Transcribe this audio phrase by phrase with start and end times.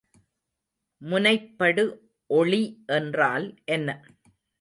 [1.01, 2.61] முனைப்படுஒளி
[2.97, 3.45] என்றால்
[3.67, 3.89] என்ன?